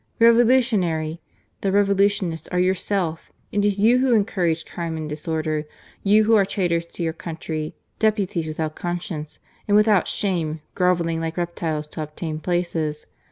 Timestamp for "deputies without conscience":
7.99-9.37